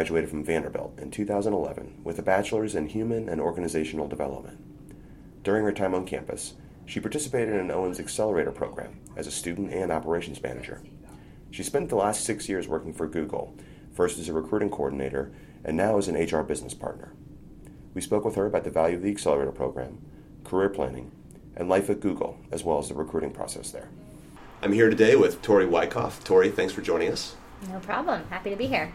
graduated 0.00 0.30
from 0.30 0.42
Vanderbilt 0.42 0.98
in 0.98 1.10
2011 1.10 2.00
with 2.04 2.18
a 2.18 2.22
bachelor's 2.22 2.74
in 2.74 2.88
human 2.88 3.28
and 3.28 3.38
organizational 3.38 4.08
development. 4.08 4.58
During 5.44 5.62
her 5.62 5.72
time 5.72 5.94
on 5.94 6.06
campus, 6.06 6.54
she 6.86 7.00
participated 7.00 7.52
in 7.54 7.70
Owen's 7.70 8.00
Accelerator 8.00 8.50
program 8.50 8.98
as 9.14 9.26
a 9.26 9.30
student 9.30 9.70
and 9.74 9.92
operations 9.92 10.42
manager. 10.42 10.80
She 11.50 11.62
spent 11.62 11.90
the 11.90 11.96
last 11.96 12.24
six 12.24 12.48
years 12.48 12.66
working 12.66 12.94
for 12.94 13.06
Google, 13.06 13.54
first 13.92 14.18
as 14.18 14.30
a 14.30 14.32
recruiting 14.32 14.70
coordinator 14.70 15.32
and 15.66 15.76
now 15.76 15.98
as 15.98 16.08
an 16.08 16.16
HR 16.16 16.44
business 16.44 16.72
partner. 16.72 17.12
We 17.92 18.00
spoke 18.00 18.24
with 18.24 18.36
her 18.36 18.46
about 18.46 18.64
the 18.64 18.70
value 18.70 18.96
of 18.96 19.02
the 19.02 19.10
Accelerator 19.10 19.52
program, 19.52 19.98
career 20.44 20.70
planning, 20.70 21.12
and 21.54 21.68
life 21.68 21.90
at 21.90 22.00
Google, 22.00 22.38
as 22.50 22.64
well 22.64 22.78
as 22.78 22.88
the 22.88 22.94
recruiting 22.94 23.32
process 23.32 23.70
there. 23.70 23.90
I'm 24.62 24.72
here 24.72 24.88
today 24.88 25.14
with 25.14 25.42
Tori 25.42 25.66
Wycoff. 25.66 26.24
Tori, 26.24 26.50
thanks 26.50 26.72
for 26.72 26.80
joining 26.80 27.12
us. 27.12 27.36
No 27.68 27.80
problem. 27.80 28.24
Happy 28.30 28.48
to 28.48 28.56
be 28.56 28.66
here. 28.66 28.90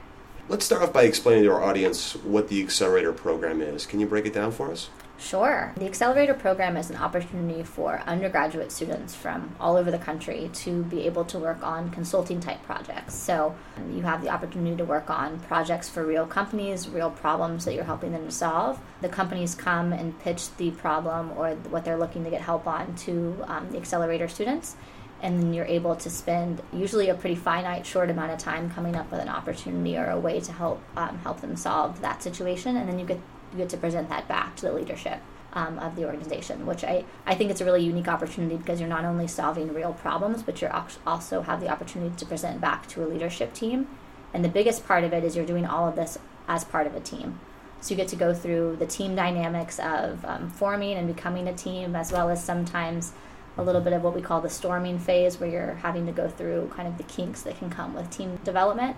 Let's 0.48 0.64
start 0.64 0.84
off 0.84 0.94
by 0.94 1.06
explaining 1.06 1.46
to 1.46 1.54
our 1.54 1.64
audience 1.64 2.16
what 2.18 2.50
the 2.50 2.62
Accelerator 2.62 3.12
program 3.12 3.62
is. 3.62 3.88
Can 3.88 4.00
you 4.00 4.06
break 4.06 4.28
it 4.28 4.34
down 4.34 4.52
for 4.52 4.72
us? 4.72 4.90
Sure. 5.18 5.74
The 5.76 5.88
Accelerator 5.88 6.36
program 6.36 6.78
is 6.78 6.92
an 6.92 6.98
opportunity 6.98 7.64
for 7.64 8.04
undergraduate 8.06 8.72
students 8.72 9.16
from 9.16 9.56
all 9.60 9.76
over 9.76 9.90
the 9.90 9.98
country 9.98 10.52
to 10.54 10.84
be 10.84 11.08
able 11.08 11.26
to 11.26 11.40
work 11.40 11.64
on 11.64 11.90
consulting 11.90 12.40
type 12.40 12.62
projects. 12.62 13.16
So 13.16 13.56
you 13.92 14.04
have 14.04 14.22
the 14.22 14.30
opportunity 14.30 14.76
to 14.78 14.86
work 14.86 15.10
on 15.10 15.40
projects 15.40 15.90
for 15.90 16.06
real 16.06 16.28
companies, 16.28 16.90
real 16.90 17.10
problems 17.10 17.66
that 17.66 17.74
you're 17.74 17.84
helping 17.84 18.12
them 18.12 18.26
to 18.26 18.32
solve. 18.32 18.80
The 19.02 19.10
companies 19.10 19.56
come 19.56 19.94
and 19.94 20.20
pitch 20.20 20.56
the 20.58 20.70
problem 20.70 21.32
or 21.40 21.56
what 21.72 21.84
they're 21.84 21.98
looking 21.98 22.24
to 22.24 22.30
get 22.30 22.42
help 22.42 22.68
on 22.68 22.94
to 22.98 23.36
um, 23.48 23.72
the 23.72 23.78
Accelerator 23.78 24.28
students 24.28 24.76
and 25.22 25.42
then 25.42 25.54
you're 25.54 25.66
able 25.66 25.96
to 25.96 26.10
spend 26.10 26.62
usually 26.74 27.10
a 27.10 27.16
pretty 27.16 27.36
finite 27.36 27.86
short 27.86 28.10
amount 28.10 28.32
of 28.32 28.38
time 28.38 28.70
coming 28.70 28.96
up 28.96 29.10
with 29.12 29.22
an 29.22 29.30
opportunity 29.30 29.98
or 29.98 30.10
a 30.10 30.20
way 30.20 30.40
to 30.40 30.52
help 30.52 30.82
um, 30.98 31.18
help 31.20 31.42
them 31.42 31.56
solve 31.56 32.02
that 32.02 32.22
situation 32.22 32.76
and 32.76 32.88
then 32.88 33.00
you 33.00 33.06
get 33.06 33.20
you 33.52 33.60
get 33.60 33.70
to 33.70 33.78
present 33.78 34.10
that 34.10 34.28
back 34.28 34.56
to 34.56 34.64
the 34.64 34.74
leadership 34.74 35.20
um, 35.54 35.80
of 35.80 35.96
the 35.96 36.06
organization 36.06 36.66
which 36.66 36.84
I, 36.84 37.06
I 37.26 37.36
think 37.36 37.50
it's 37.50 37.62
a 37.62 37.66
really 37.66 37.84
unique 37.84 38.08
opportunity 38.08 38.58
because 38.58 38.80
you're 38.80 38.90
not 38.90 39.06
only 39.06 39.28
solving 39.28 39.74
real 39.74 39.94
problems 39.94 40.44
but 40.44 40.62
you 40.62 40.70
also 41.08 41.42
have 41.42 41.62
the 41.62 41.70
opportunity 41.70 42.16
to 42.18 42.26
present 42.26 42.60
back 42.60 42.88
to 42.90 43.04
a 43.04 43.08
leadership 43.08 43.54
team. 43.54 43.88
And 44.34 44.44
the 44.44 44.50
biggest 44.50 44.86
part 44.86 45.06
of 45.06 45.14
it 45.14 45.24
is 45.24 45.38
you're 45.38 45.46
doing 45.46 45.66
all 45.66 45.88
of 45.88 45.96
this 45.96 46.18
as 46.48 46.66
part 46.66 46.88
of 46.88 46.96
a 46.96 47.00
team. 47.00 47.40
So 47.80 47.92
you 47.92 47.96
get 47.96 48.10
to 48.10 48.16
go 48.16 48.34
through 48.34 48.78
the 48.78 48.86
team 48.86 49.16
dynamics 49.16 49.80
of 49.80 50.26
um, 50.26 50.50
forming 50.50 50.98
and 50.98 51.08
becoming 51.08 51.48
a 51.48 51.54
team 51.54 51.96
as 51.96 52.12
well 52.12 52.30
as 52.30 52.44
sometimes 52.44 53.14
a 53.58 53.64
little 53.64 53.82
bit 53.82 53.94
of 53.94 54.04
what 54.04 54.14
we 54.14 54.22
call 54.22 54.42
the 54.42 54.50
storming 54.50 55.00
phase, 55.00 55.40
where 55.40 55.50
you're 55.50 55.76
having 55.76 56.06
to 56.06 56.12
go 56.12 56.28
through 56.28 56.72
kind 56.76 56.88
of 56.88 56.98
the 56.98 57.04
kinks 57.04 57.42
that 57.44 57.58
can 57.58 57.70
come 57.70 57.94
with 57.94 58.10
team 58.10 58.38
development, 58.44 58.98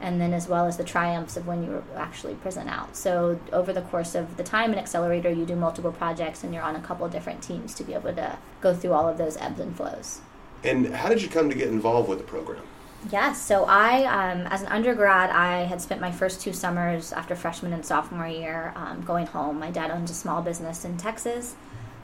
and 0.00 0.20
then 0.20 0.32
as 0.32 0.48
well 0.48 0.66
as 0.66 0.76
the 0.76 0.84
triumphs 0.84 1.36
of 1.36 1.46
when 1.46 1.64
you 1.64 1.82
actually 1.96 2.34
present 2.34 2.68
out. 2.68 2.96
So 2.96 3.40
over 3.52 3.72
the 3.72 3.82
course 3.82 4.14
of 4.14 4.36
the 4.36 4.44
time 4.44 4.72
in 4.72 4.78
Accelerator, 4.78 5.30
you 5.30 5.46
do 5.46 5.56
multiple 5.56 5.92
projects, 5.92 6.44
and 6.44 6.54
you're 6.54 6.62
on 6.62 6.76
a 6.76 6.80
couple 6.80 7.08
different 7.08 7.42
teams 7.42 7.74
to 7.74 7.84
be 7.84 7.94
able 7.94 8.14
to 8.14 8.38
go 8.60 8.74
through 8.74 8.92
all 8.92 9.08
of 9.08 9.18
those 9.18 9.36
ebbs 9.38 9.60
and 9.60 9.76
flows. 9.76 10.20
And 10.62 10.94
how 10.94 11.08
did 11.08 11.22
you 11.22 11.28
come 11.28 11.48
to 11.48 11.56
get 11.56 11.68
involved 11.68 12.08
with 12.08 12.18
the 12.18 12.24
program? 12.24 12.62
Yes, 13.10 13.40
so 13.40 13.64
I, 13.66 14.04
um, 14.04 14.46
as 14.48 14.62
an 14.62 14.68
undergrad, 14.68 15.30
I 15.30 15.62
had 15.64 15.80
spent 15.80 16.00
my 16.00 16.10
first 16.10 16.40
two 16.40 16.52
summers 16.52 17.12
after 17.12 17.36
freshman 17.36 17.72
and 17.72 17.84
sophomore 17.84 18.26
year 18.26 18.72
um, 18.74 19.02
going 19.02 19.26
home. 19.26 19.60
My 19.60 19.70
dad 19.70 19.90
owns 19.90 20.10
a 20.10 20.14
small 20.14 20.42
business 20.42 20.84
in 20.84 20.96
Texas, 20.96 21.54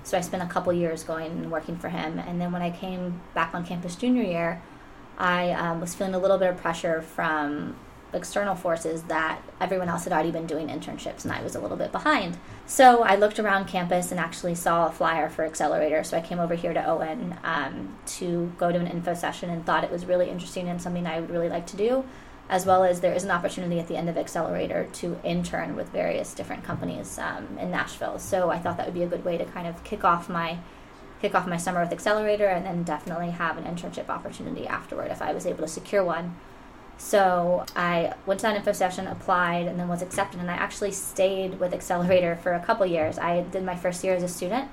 so 0.05 0.19
I 0.19 0.20
spent 0.20 0.42
a 0.42 0.47
couple 0.47 0.72
years 0.72 1.05
going 1.05 1.33
and 1.33 1.50
working 1.50 1.77
for 1.77 1.89
him. 1.89 2.19
And 2.19 2.41
then 2.41 2.53
when 2.53 2.62
I 2.62 2.70
came 2.70 3.20
back 3.35 3.55
on 3.55 3.64
campus 3.64 3.96
junior 3.96 4.23
year, 4.23 4.63
I 5.18 5.51
um, 5.52 5.80
was 5.80 5.95
feeling 5.95 6.14
a 6.14 6.18
little 6.18 6.39
bit 6.39 6.51
of 6.51 6.57
pressure 6.57 7.02
from 7.02 7.77
external 8.14 8.55
forces 8.55 9.05
that 9.05 9.41
everyone 9.61 9.89
else 9.89 10.05
had 10.05 10.12
already 10.12 10.30
been 10.30 10.46
doing 10.46 10.68
internships 10.68 11.24
and 11.24 11.33
I 11.33 11.42
was 11.42 11.55
a 11.55 11.61
little 11.61 11.77
bit 11.77 11.92
behind. 11.92 12.36
So 12.67 13.02
I 13.02 13.17
looked 13.17 13.39
around 13.39 13.68
campus 13.68 14.11
and 14.11 14.20
actually 14.20 14.55
saw 14.55 14.86
a 14.86 14.92
flyer 14.92 15.30
for 15.30 15.45
Accelerator. 15.45 16.05
So 16.05 16.18
I 16.18 16.20
came 16.20 16.39
over 16.39 16.55
here 16.55 16.74
to 16.74 16.85
Owen 16.85 17.36
um, 17.42 17.96
to 18.18 18.52
go 18.58 18.70
to 18.70 18.79
an 18.79 18.86
info 18.86 19.14
session 19.14 19.48
and 19.48 19.64
thought 19.64 19.85
it 19.85 19.91
was 19.91 20.05
really 20.05 20.29
interesting 20.29 20.68
and 20.68 20.80
something 20.80 21.07
I 21.07 21.20
would 21.20 21.30
really 21.30 21.48
like 21.48 21.67
to 21.68 21.77
do 21.77 22.05
as 22.52 22.67
well 22.67 22.85
as 22.85 23.01
there 23.01 23.14
is 23.14 23.24
an 23.24 23.30
opportunity 23.30 23.80
at 23.80 23.89
the 23.89 23.96
end 23.96 24.11
of 24.11 24.18
Accelerator 24.18 24.86
to 24.92 25.18
intern 25.24 25.74
with 25.74 25.89
various 25.89 26.35
different 26.35 26.63
companies 26.63 27.18
um, 27.18 27.57
in 27.58 27.70
Nashville. 27.70 28.18
So 28.18 28.51
I 28.51 28.58
thought 28.58 28.77
that 28.77 28.85
would 28.85 28.95
be 28.95 29.02
a 29.02 29.07
good 29.07 29.24
way 29.24 29.39
to 29.39 29.46
kind 29.46 29.67
of 29.67 29.83
kick 29.85 30.05
off 30.05 30.29
my 30.29 30.58
kick 31.23 31.35
off 31.35 31.46
my 31.46 31.57
summer 31.57 31.80
with 31.80 31.92
Accelerator, 31.92 32.48
and 32.48 32.67
then 32.67 32.83
definitely 32.83 33.30
have 33.30 33.57
an 33.57 33.64
internship 33.64 34.11
opportunity 34.11 34.67
afterward 34.67 35.11
if 35.11 35.23
I 35.23 35.33
was 35.33 35.46
able 35.46 35.61
to 35.61 35.68
secure 35.68 36.05
one. 36.05 36.36
So 36.98 37.64
I 37.74 38.12
went 38.27 38.41
to 38.41 38.48
that 38.48 38.57
info 38.57 38.73
session, 38.73 39.07
applied, 39.07 39.67
and 39.67 39.80
then 39.80 39.89
was 39.89 40.02
accepted. 40.02 40.39
And 40.41 40.51
I 40.51 40.55
actually 40.55 40.91
stayed 40.91 41.58
with 41.58 41.73
Accelerator 41.73 42.36
for 42.36 42.52
a 42.52 42.61
couple 42.61 42.85
years. 42.85 43.18
I 43.18 43.45
did 43.45 43.64
my 43.64 43.77
first 43.77 44.05
year 44.05 44.14
as 44.14 44.23
a 44.23 44.29
student, 44.29 44.68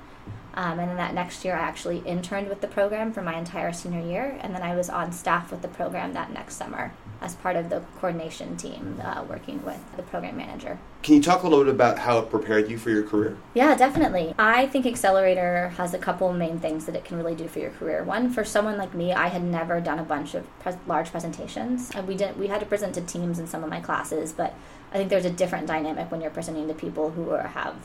um, 0.52 0.78
and 0.80 0.90
then 0.90 0.96
that 0.96 1.14
next 1.14 1.46
year 1.46 1.54
I 1.54 1.60
actually 1.60 2.00
interned 2.00 2.48
with 2.48 2.60
the 2.60 2.68
program 2.68 3.10
for 3.10 3.22
my 3.22 3.38
entire 3.38 3.72
senior 3.72 4.02
year, 4.02 4.36
and 4.42 4.54
then 4.54 4.62
I 4.62 4.76
was 4.76 4.90
on 4.90 5.12
staff 5.12 5.50
with 5.50 5.62
the 5.62 5.68
program 5.68 6.12
that 6.12 6.30
next 6.30 6.56
summer 6.56 6.92
as 7.20 7.34
part 7.36 7.56
of 7.56 7.68
the 7.68 7.82
coordination 7.98 8.56
team 8.56 9.00
uh, 9.04 9.24
working 9.28 9.62
with 9.64 9.78
the 9.96 10.02
program 10.02 10.36
manager. 10.36 10.78
Can 11.02 11.16
you 11.16 11.22
talk 11.22 11.42
a 11.42 11.48
little 11.48 11.64
bit 11.64 11.74
about 11.74 11.98
how 11.98 12.18
it 12.18 12.30
prepared 12.30 12.70
you 12.70 12.78
for 12.78 12.90
your 12.90 13.02
career? 13.02 13.36
Yeah, 13.54 13.74
definitely. 13.74 14.34
I 14.38 14.66
think 14.66 14.86
Accelerator 14.86 15.70
has 15.76 15.92
a 15.92 15.98
couple 15.98 16.32
main 16.32 16.58
things 16.58 16.86
that 16.86 16.96
it 16.96 17.04
can 17.04 17.16
really 17.18 17.34
do 17.34 17.46
for 17.48 17.58
your 17.58 17.70
career. 17.70 18.02
One, 18.04 18.30
for 18.30 18.44
someone 18.44 18.78
like 18.78 18.94
me, 18.94 19.12
I 19.12 19.28
had 19.28 19.42
never 19.42 19.80
done 19.80 19.98
a 19.98 20.02
bunch 20.02 20.34
of 20.34 20.46
pre- 20.60 20.72
large 20.86 21.10
presentations. 21.10 21.90
and 21.94 22.06
We 22.08 22.16
didn't. 22.16 22.38
we 22.38 22.48
had 22.48 22.60
to 22.60 22.66
present 22.66 22.94
to 22.94 23.02
teams 23.02 23.38
in 23.38 23.46
some 23.46 23.62
of 23.64 23.70
my 23.70 23.80
classes, 23.80 24.32
but 24.32 24.54
I 24.92 24.96
think 24.96 25.10
there's 25.10 25.24
a 25.26 25.30
different 25.30 25.66
dynamic 25.66 26.10
when 26.10 26.20
you're 26.20 26.30
presenting 26.30 26.68
to 26.68 26.74
people 26.74 27.10
who 27.10 27.30
are, 27.30 27.48
have 27.48 27.76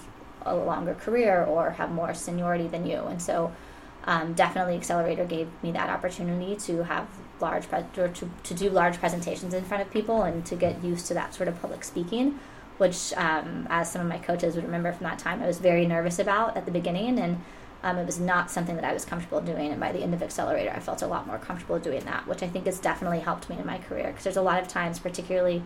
a 0.46 0.56
longer 0.56 0.94
career 0.94 1.44
or 1.44 1.72
have 1.72 1.92
more 1.92 2.14
seniority 2.14 2.68
than 2.68 2.86
you, 2.86 3.00
and 3.04 3.22
so. 3.22 3.52
Um, 4.08 4.34
definitely 4.34 4.76
accelerator 4.76 5.26
gave 5.26 5.48
me 5.64 5.72
that 5.72 5.90
opportunity 5.90 6.56
to 6.68 6.84
have 6.84 7.08
large 7.40 7.68
pre- 7.68 7.86
or 7.98 8.08
to, 8.10 8.30
to 8.44 8.54
do 8.54 8.70
large 8.70 8.98
presentations 8.98 9.54
in 9.54 9.64
front 9.64 9.82
of 9.82 9.92
people 9.92 10.22
and 10.22 10.46
to 10.46 10.56
get 10.56 10.84
used 10.84 11.08
to 11.08 11.14
that 11.16 11.34
sort 11.34 11.50
of 11.50 11.60
public 11.62 11.84
speaking 11.84 12.40
which 12.78 13.14
um, 13.14 13.68
as 13.70 13.92
some 13.92 14.02
of 14.02 14.08
my 14.08 14.18
coaches 14.18 14.56
would 14.56 14.66
remember 14.66 14.92
from 14.92 15.06
that 15.06 15.20
time 15.20 15.42
i 15.42 15.48
was 15.48 15.60
very 15.60 15.86
nervous 15.86 16.20
about 16.20 16.56
at 16.56 16.66
the 16.66 16.72
beginning 16.72 17.20
and 17.20 17.42
um, 17.84 17.98
it 17.98 18.06
was 18.06 18.20
not 18.20 18.50
something 18.50 18.76
that 18.76 18.86
i 18.86 18.94
was 18.94 19.06
comfortable 19.06 19.42
doing. 19.42 19.72
And 19.72 19.80
by 19.80 19.92
the 19.92 20.00
end 20.00 20.14
of 20.14 20.24
accelerator 20.24 20.72
i 20.72 20.80
felt 20.80 21.02
a 21.02 21.08
lot 21.08 21.28
more 21.28 21.38
comfortable 21.38 21.80
doing 21.80 22.04
that 22.06 22.28
which 22.28 22.44
i 22.44 22.48
think 22.48 22.66
has 22.66 22.80
definitely 22.80 23.20
helped 23.20 23.50
me 23.50 23.58
in 23.58 23.66
my 23.66 23.78
career 23.78 24.08
because 24.08 24.24
there's 24.24 24.38
a 24.38 24.42
lot 24.42 24.62
of 24.62 24.68
times 24.68 25.00
particularly 25.00 25.64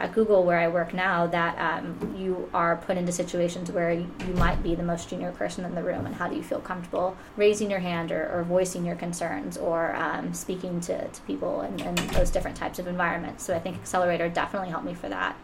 at 0.00 0.14
Google, 0.14 0.44
where 0.44 0.58
I 0.58 0.66
work 0.66 0.94
now, 0.94 1.26
that 1.26 1.58
um, 1.58 2.14
you 2.16 2.48
are 2.54 2.76
put 2.76 2.96
into 2.96 3.12
situations 3.12 3.70
where 3.70 3.92
you 3.92 4.34
might 4.34 4.62
be 4.62 4.74
the 4.74 4.82
most 4.82 5.10
junior 5.10 5.30
person 5.30 5.64
in 5.66 5.74
the 5.74 5.82
room, 5.82 6.06
and 6.06 6.14
how 6.14 6.26
do 6.26 6.34
you 6.34 6.42
feel 6.42 6.60
comfortable 6.60 7.16
raising 7.36 7.70
your 7.70 7.80
hand 7.80 8.10
or, 8.10 8.30
or 8.32 8.42
voicing 8.42 8.84
your 8.86 8.96
concerns 8.96 9.58
or 9.58 9.94
um, 9.94 10.32
speaking 10.32 10.80
to, 10.80 11.06
to 11.06 11.20
people 11.22 11.60
in, 11.60 11.78
in, 11.80 11.94
those 12.08 12.30
different 12.30 12.56
types 12.56 12.78
of 12.78 12.86
environments? 12.86 13.44
So 13.44 13.54
I 13.54 13.58
think 13.58 13.76
Accelerator 13.76 14.30
definitely 14.30 14.70
helped 14.70 14.86
me 14.86 14.94
for 14.94 15.10
that. 15.10 15.36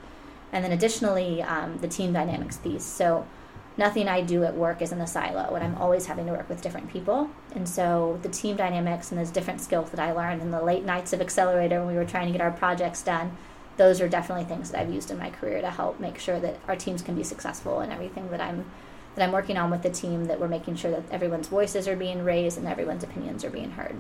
And 0.53 0.65
then 0.65 0.73
additionally, 0.73 1.43
um, 1.43 1.77
the 1.79 1.89
team 1.89 2.15
dynamics 2.15 2.57
piece. 2.57 2.85
So 2.85 3.27
nothing 3.77 4.09
I 4.09 4.23
do 4.23 4.45
at 4.45 4.57
work 4.57 4.81
is 4.81 4.91
in 4.91 5.03
a 5.03 5.07
silo, 5.07 5.55
and 5.55 5.63
I'm 5.63 5.75
always 5.75 6.07
having 6.07 6.25
to 6.27 6.33
work 6.33 6.49
with 6.49 6.63
different 6.63 6.91
people. 6.91 7.29
And 7.55 7.69
so 7.69 8.19
the 8.23 8.31
team 8.31 8.57
dynamics 8.57 9.11
and 9.11 9.21
those 9.21 9.31
different 9.31 9.61
skills 9.61 9.91
that 9.91 10.01
I 10.01 10.13
learned 10.13 10.41
in 10.41 10.51
the 10.51 10.63
late 10.63 10.87
nights 10.87 11.13
of 11.13 11.21
Accelerator 11.21 11.81
when 11.81 11.89
we 11.89 11.95
were 11.95 12.07
trying 12.07 12.27
to 12.27 12.33
get 12.33 12.41
our 12.41 12.53
projects 12.53 13.03
done 13.03 13.37
those 13.77 14.01
are 14.01 14.09
definitely 14.09 14.45
things 14.45 14.71
that 14.71 14.81
I've 14.81 14.93
used 14.93 15.11
in 15.11 15.19
my 15.19 15.31
career 15.31 15.61
to 15.61 15.71
help 15.71 16.01
make 16.01 16.19
sure 16.19 16.41
that 16.41 16.59
our 16.69 16.77
teams 16.77 17.03
can 17.03 17.15
be 17.15 17.23
successful 17.23 17.81
and 17.81 17.93
everything 17.93 18.31
that 18.31 18.41
I'm 18.41 18.65
that 19.15 19.25
I'm 19.25 19.33
working 19.33 19.57
on 19.57 19.71
with 19.71 19.83
the 19.83 19.89
team 19.89 20.27
that 20.27 20.39
we're 20.39 20.49
making 20.49 20.77
sure 20.77 20.91
that 20.91 21.03
everyone's 21.11 21.49
voices 21.49 21.89
are 21.89 21.97
being 21.97 22.23
raised 22.23 22.59
and 22.59 22.67
everyone's 22.67 23.03
opinions 23.03 23.45
are 23.47 23.51
being 23.51 23.71
heard. 23.71 23.97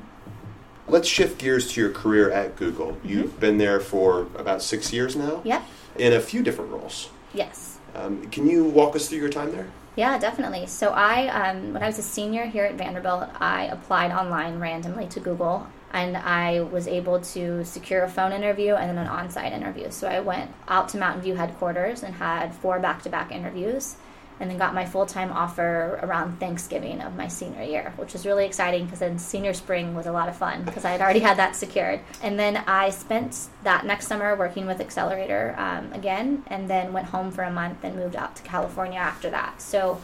Let's 0.88 1.08
shift 1.08 1.38
gears 1.38 1.72
to 1.72 1.80
your 1.80 1.90
career 1.90 2.30
at 2.30 2.56
Google. 2.56 2.88
Mm-hmm. 2.88 3.08
You've 3.08 3.40
been 3.40 3.56
there 3.56 3.80
for 3.80 4.22
about 4.36 4.60
six 4.60 4.92
years 4.92 5.16
now. 5.16 5.40
Yep. 5.42 5.64
In 5.96 6.12
a 6.12 6.20
few 6.20 6.42
different 6.42 6.70
roles. 6.70 7.08
Yes. 7.32 7.78
Um, 7.94 8.28
can 8.28 8.46
you 8.46 8.64
walk 8.64 8.94
us 8.94 9.08
through 9.08 9.18
your 9.18 9.30
time 9.30 9.52
there? 9.52 9.68
Yeah, 9.96 10.18
definitely. 10.18 10.66
So 10.66 10.90
I, 10.90 11.28
um, 11.28 11.72
when 11.72 11.82
I 11.82 11.86
was 11.86 11.98
a 11.98 12.02
senior 12.02 12.44
here 12.44 12.66
at 12.66 12.74
Vanderbilt, 12.74 13.30
I 13.40 13.64
applied 13.64 14.12
online 14.12 14.60
randomly 14.60 15.06
to 15.08 15.20
Google 15.20 15.66
and 15.92 16.16
I 16.16 16.60
was 16.60 16.88
able 16.88 17.20
to 17.20 17.64
secure 17.64 18.02
a 18.02 18.08
phone 18.08 18.32
interview 18.32 18.74
and 18.74 18.90
then 18.90 18.98
an 18.98 19.06
on 19.06 19.30
site 19.30 19.52
interview. 19.52 19.90
So 19.90 20.08
I 20.08 20.20
went 20.20 20.50
out 20.68 20.88
to 20.90 20.98
Mountain 20.98 21.22
View 21.22 21.34
headquarters 21.34 22.02
and 22.02 22.14
had 22.14 22.54
four 22.54 22.78
back 22.80 23.02
to 23.02 23.08
back 23.08 23.32
interviews 23.32 23.96
and 24.38 24.50
then 24.50 24.58
got 24.58 24.74
my 24.74 24.84
full 24.84 25.06
time 25.06 25.32
offer 25.32 25.98
around 26.02 26.38
Thanksgiving 26.38 27.00
of 27.00 27.16
my 27.16 27.28
senior 27.28 27.62
year, 27.62 27.92
which 27.96 28.12
was 28.12 28.26
really 28.26 28.44
exciting 28.44 28.84
because 28.84 28.98
then 28.98 29.18
senior 29.18 29.54
spring 29.54 29.94
was 29.94 30.06
a 30.06 30.12
lot 30.12 30.28
of 30.28 30.36
fun 30.36 30.64
because 30.64 30.84
I 30.84 30.90
had 30.90 31.00
already 31.00 31.20
had 31.20 31.38
that 31.38 31.56
secured. 31.56 32.00
And 32.22 32.38
then 32.38 32.58
I 32.66 32.90
spent 32.90 33.48
that 33.64 33.86
next 33.86 34.06
summer 34.06 34.36
working 34.36 34.66
with 34.66 34.80
Accelerator 34.80 35.54
um, 35.56 35.92
again 35.92 36.44
and 36.48 36.68
then 36.68 36.92
went 36.92 37.06
home 37.06 37.30
for 37.30 37.44
a 37.44 37.50
month 37.50 37.78
and 37.82 37.96
moved 37.96 38.16
out 38.16 38.36
to 38.36 38.42
California 38.42 38.98
after 38.98 39.30
that. 39.30 39.62
So 39.62 40.00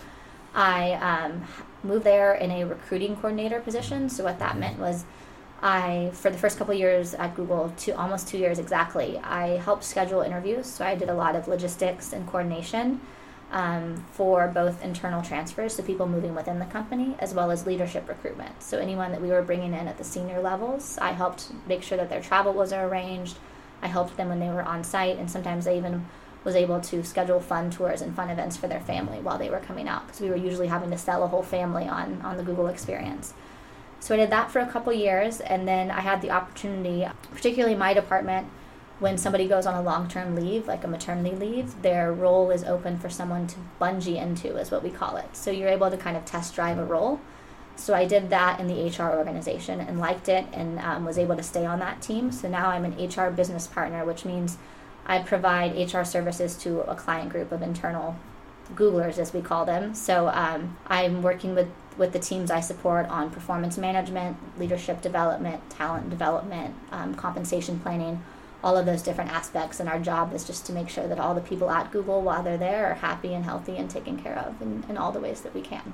I 0.55 0.93
um, 0.95 1.45
moved 1.83 2.05
there 2.05 2.35
in 2.35 2.51
a 2.51 2.65
recruiting 2.65 3.17
coordinator 3.17 3.61
position. 3.61 4.09
So 4.09 4.25
what 4.25 4.39
that 4.39 4.57
meant 4.57 4.79
was 4.79 5.05
I, 5.63 6.11
for 6.13 6.31
the 6.31 6.39
first 6.39 6.59
couple 6.59 6.75
years 6.75 7.15
at 7.15 7.37
Google, 7.37 7.73
two, 7.77 7.93
almost 7.93 8.27
two 8.27 8.39
years 8.39 8.59
exactly, 8.59 9.19
I 9.19 9.59
helped 9.59 9.85
schedule 9.85 10.21
interviews. 10.23 10.67
So 10.67 10.85
I 10.85 10.97
did 10.97 11.09
a 11.09 11.15
lot 11.15 11.37
of 11.37 11.47
logistics 11.47 12.13
and 12.13 12.27
coordination 12.27 13.01
um, 13.53 14.05
for 14.13 14.49
both 14.49 14.83
internal 14.83 15.23
transfers, 15.23 15.75
so 15.77 15.83
people 15.83 16.09
moving 16.09 16.35
within 16.35 16.59
the 16.59 16.65
company, 16.65 17.15
as 17.21 17.35
well 17.35 17.51
as 17.51 17.67
leadership 17.67 18.09
recruitment. 18.09 18.63
So 18.63 18.79
anyone 18.79 19.13
that 19.13 19.21
we 19.21 19.29
were 19.29 19.43
bringing 19.43 19.75
in 19.75 19.87
at 19.87 19.99
the 19.99 20.05
senior 20.05 20.41
levels, 20.41 20.99
I 20.99 21.13
helped 21.13 21.53
make 21.69 21.83
sure 21.83 21.99
that 21.99 22.09
their 22.09 22.23
travel 22.23 22.55
was 22.55 22.73
arranged. 22.73 23.37
I 23.83 23.89
helped 23.89 24.17
them 24.17 24.31
when 24.31 24.41
they 24.41 24.49
were 24.49 24.63
on 24.63 24.83
site, 24.83 25.19
and 25.19 25.31
sometimes 25.31 25.67
I 25.67 25.77
even 25.77 26.07
was 26.45 26.57
able 26.57 26.81
to 26.81 27.05
schedule 27.05 27.39
fun 27.39 27.71
tours 27.71 28.01
and 28.01 28.17
fun 28.17 28.31
events 28.31 28.57
for 28.57 28.67
their 28.67 28.81
family 28.81 29.19
while 29.19 29.39
they 29.39 29.51
were 29.51 29.61
coming 29.61 29.87
out 29.87 30.07
because 30.07 30.21
we 30.21 30.31
were 30.31 30.37
usually 30.37 30.67
having 30.67 30.91
to 30.91 30.99
sell 30.99 31.23
a 31.23 31.29
whole 31.29 31.43
family 31.43 31.87
on 31.87 32.21
on 32.23 32.37
the 32.37 32.43
Google 32.43 32.67
experience. 32.67 33.33
So 34.03 34.17
I 34.17 34.19
did 34.19 34.31
that 34.31 34.51
for 34.51 34.59
a 34.59 34.67
couple 34.67 34.93
years, 34.93 35.39
and 35.39 35.69
then 35.69 35.89
I 35.89 36.01
had 36.01 36.23
the 36.23 36.33
opportunity, 36.33 37.07
particularly 37.31 37.77
my 37.77 37.95
department, 37.95 38.49
when 38.99 39.17
somebody 39.17 39.47
goes 39.47 39.65
on 39.65 39.77
a 39.77 39.81
long 39.81 40.09
term 40.09 40.35
leave, 40.35 40.67
like 40.67 40.83
a 40.83 40.89
maternity 40.89 41.37
leave, 41.37 41.83
their 41.83 42.13
role 42.13 42.51
is 42.51 42.65
open 42.65 42.99
for 42.99 43.09
someone 43.09 43.47
to 43.47 43.57
bungee 43.81 44.21
into, 44.21 44.57
is 44.57 44.73
what 44.73 44.83
we 44.83 44.91
call 44.91 45.19
it. 45.19 45.37
So 45.37 45.53
you're 45.53 45.69
able 45.69 45.89
to 45.89 45.97
kind 45.97 46.17
of 46.17 46.25
test 46.25 46.53
drive 46.57 46.79
a 46.79 46.85
role. 46.85 47.21
So 47.77 47.95
I 47.95 48.05
did 48.05 48.29
that 48.31 48.59
in 48.59 48.67
the 48.67 48.89
HR 48.89 49.17
organization 49.17 49.79
and 49.79 50.01
liked 50.01 50.29
it 50.29 50.47
and 50.53 50.81
um, 50.81 51.05
was 51.05 51.17
able 51.17 51.37
to 51.37 51.43
stay 51.45 51.65
on 51.65 51.79
that 51.79 52.03
team. 52.03 52.33
So 52.33 52.49
now 52.49 52.71
I'm 52.71 52.85
an 52.85 53.09
HR 53.09 53.31
business 53.31 53.69
partner, 53.69 54.05
which 54.05 54.25
means 54.25 54.59
I 55.07 55.21
provide 55.21 55.77
HR 55.77 56.03
services 56.03 56.57
to 56.57 56.81
a 56.81 56.97
client 56.97 57.31
group 57.31 57.53
of 57.53 57.63
internal 57.63 58.17
Googlers, 58.77 59.19
as 59.19 59.33
we 59.33 59.41
call 59.41 59.65
them. 59.65 59.95
So 59.95 60.29
um, 60.29 60.77
I'm 60.87 61.23
working 61.23 61.55
with 61.55 61.69
with 61.99 62.13
the 62.13 62.19
teams 62.19 62.51
I 62.51 62.61
support 62.61 63.07
on 63.09 63.31
performance 63.31 63.77
management, 63.77 64.37
leadership 64.59 65.03
development, 65.03 65.69
talent 65.71 66.09
development, 66.09 66.75
um, 66.91 67.15
compensation 67.15 67.79
planning, 67.81 68.23
all 68.65 68.77
of 68.77 68.87
those 68.87 69.03
different 69.03 69.31
aspects. 69.31 69.81
And 69.81 69.89
our 69.89 69.99
job 69.99 70.33
is 70.33 70.45
just 70.45 70.65
to 70.67 70.73
make 70.73 70.89
sure 70.89 71.07
that 71.07 71.19
all 71.19 71.35
the 71.35 71.41
people 71.41 71.71
at 71.71 71.91
Google, 71.91 72.23
while 72.23 72.43
they're 72.43 72.57
there, 72.57 72.91
are 72.91 72.95
happy 72.95 73.35
and 73.35 73.45
healthy 73.45 73.77
and 73.77 73.91
taken 73.91 74.19
care 74.19 74.39
of 74.39 74.61
in, 74.63 74.85
in 74.89 74.97
all 74.97 75.13
the 75.13 75.21
ways 75.21 75.43
that 75.43 75.55
we 75.55 75.61
can. 75.61 75.93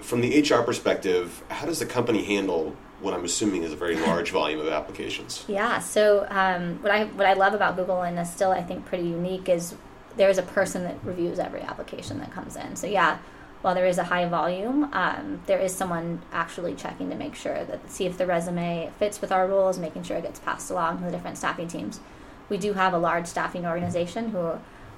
From 0.00 0.22
the 0.22 0.40
HR 0.40 0.62
perspective, 0.62 1.44
how 1.50 1.66
does 1.66 1.80
the 1.80 1.86
company 1.86 2.24
handle 2.24 2.74
what 3.00 3.12
I'm 3.12 3.24
assuming 3.24 3.62
is 3.62 3.72
a 3.72 3.76
very 3.76 3.96
large 3.96 4.30
volume 4.30 4.60
of 4.60 4.68
applications? 4.68 5.44
Yeah. 5.48 5.80
So 5.80 6.26
um, 6.30 6.82
what 6.82 6.90
I 6.90 7.04
what 7.04 7.26
I 7.26 7.34
love 7.34 7.52
about 7.52 7.76
Google 7.76 8.00
and 8.02 8.18
is 8.18 8.32
still 8.32 8.52
I 8.52 8.62
think 8.62 8.86
pretty 8.86 9.04
unique 9.04 9.50
is 9.50 9.74
there 10.16 10.30
is 10.30 10.38
a 10.38 10.42
person 10.42 10.84
that 10.84 10.96
reviews 11.04 11.38
every 11.38 11.60
application 11.60 12.18
that 12.18 12.32
comes 12.32 12.56
in. 12.56 12.76
So 12.76 12.86
yeah, 12.86 13.18
while 13.62 13.74
there 13.74 13.86
is 13.86 13.98
a 13.98 14.04
high 14.04 14.28
volume, 14.28 14.90
um, 14.92 15.40
there 15.46 15.58
is 15.58 15.74
someone 15.74 16.22
actually 16.32 16.74
checking 16.74 17.10
to 17.10 17.16
make 17.16 17.34
sure 17.34 17.64
that 17.64 17.90
see 17.90 18.06
if 18.06 18.16
the 18.16 18.26
resume 18.26 18.90
fits 18.98 19.20
with 19.20 19.32
our 19.32 19.46
rules, 19.46 19.78
making 19.78 20.04
sure 20.04 20.16
it 20.16 20.22
gets 20.22 20.38
passed 20.40 20.70
along 20.70 20.98
to 20.98 21.04
the 21.04 21.10
different 21.10 21.38
staffing 21.38 21.68
teams. 21.68 22.00
We 22.48 22.58
do 22.58 22.74
have 22.74 22.92
a 22.92 22.98
large 22.98 23.26
staffing 23.26 23.66
organization 23.66 24.30
who 24.30 24.52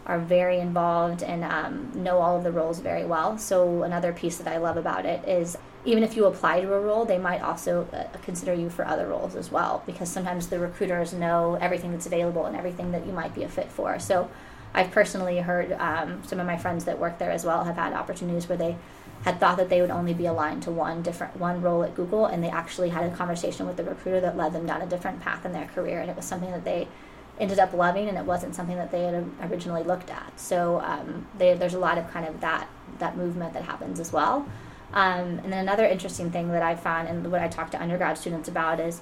are 0.06 0.18
very 0.18 0.58
involved 0.58 1.22
and 1.22 1.44
um, 1.44 1.90
know 1.94 2.18
all 2.18 2.36
of 2.36 2.44
the 2.44 2.52
roles 2.52 2.80
very 2.80 3.04
well. 3.04 3.38
So 3.38 3.82
another 3.82 4.12
piece 4.12 4.36
that 4.38 4.48
I 4.48 4.56
love 4.56 4.76
about 4.76 5.06
it 5.06 5.26
is 5.28 5.56
even 5.84 6.02
if 6.02 6.16
you 6.16 6.26
apply 6.26 6.60
to 6.60 6.72
a 6.72 6.80
role, 6.80 7.04
they 7.04 7.18
might 7.18 7.40
also 7.40 7.86
uh, 7.92 8.04
consider 8.22 8.52
you 8.52 8.68
for 8.68 8.86
other 8.86 9.06
roles 9.06 9.34
as 9.34 9.50
well 9.50 9.82
because 9.86 10.10
sometimes 10.10 10.48
the 10.48 10.58
recruiters 10.58 11.12
know 11.12 11.56
everything 11.60 11.92
that's 11.92 12.06
available 12.06 12.46
and 12.46 12.56
everything 12.56 12.92
that 12.92 13.06
you 13.06 13.12
might 13.12 13.34
be 13.34 13.44
a 13.44 13.48
fit 13.48 13.70
for. 13.70 13.98
So 13.98 14.28
I've 14.74 14.90
personally 14.90 15.38
heard 15.38 15.72
um, 15.72 16.22
some 16.24 16.40
of 16.40 16.46
my 16.46 16.56
friends 16.56 16.84
that 16.84 16.98
work 16.98 17.18
there 17.18 17.30
as 17.30 17.44
well 17.44 17.64
have 17.64 17.76
had 17.76 17.92
opportunities 17.92 18.48
where 18.48 18.58
they 18.58 18.76
had 19.24 19.40
thought 19.40 19.56
that 19.56 19.68
they 19.68 19.80
would 19.80 19.90
only 19.90 20.14
be 20.14 20.26
aligned 20.26 20.62
to 20.62 20.70
one 20.70 21.02
different 21.02 21.36
one 21.36 21.60
role 21.60 21.82
at 21.82 21.94
Google, 21.94 22.26
and 22.26 22.42
they 22.42 22.50
actually 22.50 22.90
had 22.90 23.10
a 23.10 23.16
conversation 23.16 23.66
with 23.66 23.76
the 23.76 23.84
recruiter 23.84 24.20
that 24.20 24.36
led 24.36 24.52
them 24.52 24.66
down 24.66 24.80
a 24.82 24.86
different 24.86 25.20
path 25.20 25.44
in 25.44 25.52
their 25.52 25.66
career, 25.66 26.00
and 26.00 26.10
it 26.10 26.16
was 26.16 26.24
something 26.24 26.50
that 26.50 26.64
they 26.64 26.86
ended 27.40 27.58
up 27.58 27.72
loving, 27.72 28.08
and 28.08 28.16
it 28.18 28.24
wasn't 28.24 28.54
something 28.54 28.76
that 28.76 28.90
they 28.90 29.02
had 29.02 29.24
originally 29.50 29.82
looked 29.82 30.10
at. 30.10 30.38
So 30.38 30.80
um, 30.80 31.26
they, 31.36 31.54
there's 31.54 31.74
a 31.74 31.78
lot 31.78 31.98
of 31.98 32.10
kind 32.10 32.26
of 32.26 32.40
that 32.40 32.68
that 32.98 33.16
movement 33.16 33.54
that 33.54 33.64
happens 33.64 34.00
as 34.00 34.12
well. 34.12 34.46
Um, 34.92 35.38
and 35.40 35.52
then 35.52 35.60
another 35.60 35.84
interesting 35.84 36.30
thing 36.30 36.48
that 36.48 36.62
I 36.62 36.74
found, 36.74 37.08
and 37.08 37.30
what 37.30 37.42
I 37.42 37.48
talk 37.48 37.70
to 37.72 37.82
undergrad 37.82 38.16
students 38.16 38.48
about, 38.48 38.80
is 38.80 39.00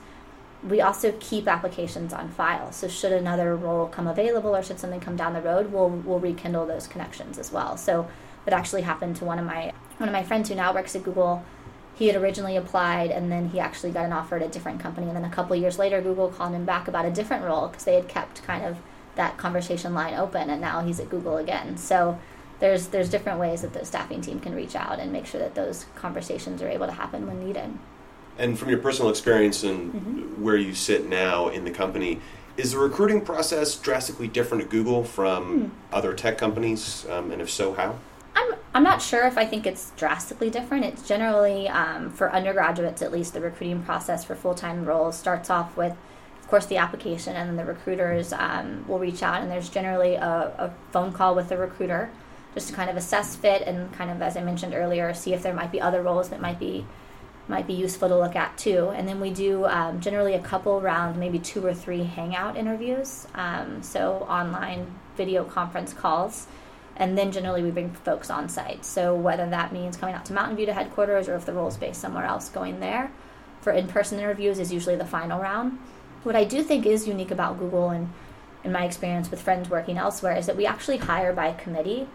we 0.68 0.80
also 0.80 1.12
keep 1.20 1.46
applications 1.46 2.12
on 2.12 2.28
file. 2.28 2.72
So 2.72 2.88
should 2.88 3.12
another 3.12 3.54
role 3.56 3.86
come 3.86 4.06
available 4.06 4.54
or 4.54 4.62
should 4.62 4.80
something 4.80 5.00
come 5.00 5.16
down 5.16 5.34
the 5.34 5.40
road, 5.40 5.72
we'll 5.72 5.88
we'll 5.88 6.20
rekindle 6.20 6.66
those 6.66 6.86
connections 6.86 7.38
as 7.38 7.52
well. 7.52 7.76
So 7.76 8.08
that 8.44 8.54
actually 8.54 8.82
happened 8.82 9.16
to 9.16 9.24
one 9.24 9.38
of 9.38 9.44
my 9.44 9.72
one 9.98 10.08
of 10.08 10.12
my 10.12 10.22
friends 10.22 10.48
who 10.48 10.54
now 10.54 10.74
works 10.74 10.96
at 10.96 11.04
Google. 11.04 11.44
He 11.94 12.08
had 12.08 12.16
originally 12.16 12.56
applied 12.56 13.10
and 13.10 13.32
then 13.32 13.48
he 13.48 13.60
actually 13.60 13.90
got 13.90 14.04
an 14.04 14.12
offer 14.12 14.36
at 14.36 14.42
a 14.42 14.48
different 14.48 14.80
company. 14.80 15.06
And 15.06 15.16
then 15.16 15.24
a 15.24 15.30
couple 15.30 15.56
years 15.56 15.78
later, 15.78 16.02
Google 16.02 16.28
called 16.28 16.52
him 16.52 16.66
back 16.66 16.88
about 16.88 17.06
a 17.06 17.10
different 17.10 17.44
role 17.44 17.68
because 17.68 17.84
they 17.84 17.94
had 17.94 18.06
kept 18.06 18.42
kind 18.42 18.64
of 18.64 18.76
that 19.14 19.38
conversation 19.38 19.94
line 19.94 20.14
open. 20.14 20.50
And 20.50 20.60
now 20.60 20.82
he's 20.82 21.00
at 21.00 21.08
Google 21.08 21.38
again. 21.38 21.78
So 21.78 22.18
there's 22.60 22.88
there's 22.88 23.08
different 23.08 23.38
ways 23.38 23.62
that 23.62 23.72
the 23.72 23.84
staffing 23.84 24.20
team 24.20 24.40
can 24.40 24.54
reach 24.54 24.76
out 24.76 24.98
and 24.98 25.12
make 25.12 25.26
sure 25.26 25.40
that 25.40 25.54
those 25.54 25.86
conversations 25.94 26.60
are 26.60 26.68
able 26.68 26.86
to 26.86 26.92
happen 26.92 27.26
when 27.26 27.44
needed. 27.44 27.78
And 28.38 28.58
from 28.58 28.68
your 28.68 28.78
personal 28.78 29.10
experience 29.10 29.62
and 29.64 29.92
mm-hmm. 29.92 30.42
where 30.42 30.56
you 30.56 30.74
sit 30.74 31.08
now 31.08 31.48
in 31.48 31.64
the 31.64 31.70
company, 31.70 32.20
is 32.56 32.72
the 32.72 32.78
recruiting 32.78 33.20
process 33.20 33.76
drastically 33.76 34.28
different 34.28 34.64
at 34.64 34.70
Google 34.70 35.04
from 35.04 35.70
mm. 35.70 35.70
other 35.92 36.14
tech 36.14 36.38
companies? 36.38 37.06
Um, 37.10 37.30
and 37.30 37.42
if 37.42 37.50
so, 37.50 37.74
how? 37.74 37.98
I'm, 38.34 38.54
I'm 38.74 38.82
not 38.82 39.02
sure 39.02 39.26
if 39.26 39.36
I 39.38 39.44
think 39.44 39.66
it's 39.66 39.92
drastically 39.96 40.50
different. 40.50 40.84
It's 40.84 41.06
generally, 41.06 41.68
um, 41.68 42.10
for 42.10 42.32
undergraduates 42.32 43.02
at 43.02 43.12
least, 43.12 43.34
the 43.34 43.40
recruiting 43.40 43.82
process 43.82 44.24
for 44.24 44.34
full 44.34 44.54
time 44.54 44.84
roles 44.84 45.18
starts 45.18 45.50
off 45.50 45.76
with, 45.76 45.92
of 45.92 46.48
course, 46.48 46.66
the 46.66 46.76
application, 46.76 47.36
and 47.36 47.48
then 47.48 47.56
the 47.56 47.64
recruiters 47.64 48.32
um, 48.32 48.86
will 48.86 48.98
reach 48.98 49.22
out, 49.22 49.42
and 49.42 49.50
there's 49.50 49.68
generally 49.68 50.14
a, 50.14 50.26
a 50.58 50.74
phone 50.92 51.12
call 51.12 51.34
with 51.34 51.48
the 51.48 51.56
recruiter 51.56 52.10
just 52.54 52.68
to 52.68 52.74
kind 52.74 52.88
of 52.88 52.96
assess 52.96 53.36
fit 53.36 53.62
and 53.62 53.92
kind 53.92 54.10
of, 54.10 54.22
as 54.22 54.34
I 54.34 54.42
mentioned 54.42 54.72
earlier, 54.72 55.12
see 55.12 55.34
if 55.34 55.42
there 55.42 55.52
might 55.52 55.70
be 55.70 55.78
other 55.78 56.02
roles 56.02 56.30
that 56.30 56.40
might 56.40 56.58
be 56.58 56.86
might 57.48 57.66
be 57.66 57.74
useful 57.74 58.08
to 58.08 58.16
look 58.16 58.36
at 58.36 58.56
too. 58.58 58.90
And 58.90 59.06
then 59.06 59.20
we 59.20 59.30
do 59.30 59.66
um, 59.66 60.00
generally 60.00 60.34
a 60.34 60.40
couple 60.40 60.80
round, 60.80 61.16
maybe 61.16 61.38
two 61.38 61.64
or 61.64 61.74
three 61.74 62.02
hangout 62.02 62.56
interviews, 62.56 63.26
um, 63.34 63.82
so 63.82 64.26
online 64.28 64.86
video 65.16 65.44
conference 65.44 65.92
calls. 65.92 66.46
And 66.96 67.16
then 67.16 67.30
generally 67.30 67.62
we 67.62 67.70
bring 67.70 67.90
folks 67.90 68.30
on 68.30 68.48
site. 68.48 68.84
So 68.84 69.14
whether 69.14 69.48
that 69.50 69.72
means 69.72 69.96
coming 69.96 70.14
out 70.14 70.24
to 70.26 70.32
Mountain 70.32 70.56
View 70.56 70.66
to 70.66 70.72
headquarters 70.72 71.28
or 71.28 71.34
if 71.36 71.44
the 71.44 71.52
role 71.52 71.68
is 71.68 71.76
based 71.76 72.00
somewhere 72.00 72.24
else, 72.24 72.48
going 72.48 72.80
there 72.80 73.10
for 73.66 73.72
in 73.72 73.88
person 73.88 74.20
interviews 74.20 74.60
is 74.60 74.72
usually 74.72 74.94
the 74.94 75.04
final 75.04 75.40
round. 75.40 75.76
What 76.22 76.36
I 76.36 76.44
do 76.44 76.62
think 76.62 76.86
is 76.86 77.08
unique 77.08 77.32
about 77.32 77.58
Google 77.58 77.90
and 77.90 78.12
in 78.62 78.70
my 78.70 78.84
experience 78.84 79.28
with 79.28 79.42
friends 79.42 79.68
working 79.68 79.98
elsewhere 79.98 80.36
is 80.36 80.46
that 80.46 80.56
we 80.56 80.66
actually 80.66 80.98
hire 80.98 81.32
by 81.32 81.52
committee. 81.52 82.06